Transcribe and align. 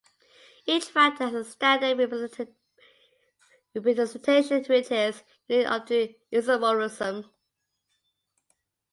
Each 0.65 0.85
factor 0.85 1.25
has 1.29 1.33
a 1.35 1.43
standard 1.45 1.99
representation, 1.99 2.55
which 3.73 3.99
is 3.99 5.23
unique 5.47 5.67
up 5.67 5.85
to 5.85 6.15
isomorphism. 6.33 7.29